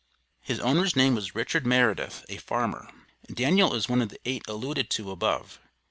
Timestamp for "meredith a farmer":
1.63-2.89